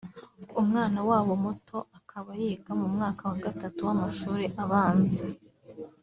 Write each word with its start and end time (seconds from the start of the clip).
umwana 0.61 0.99
wabo 1.09 1.33
muto 1.43 1.77
akaba 1.97 2.31
yiga 2.41 2.71
mu 2.81 2.87
mwaka 2.95 3.23
wa 3.29 3.37
gatatu 3.45 3.79
w’amashuri 3.87 4.45
abanza 4.63 5.25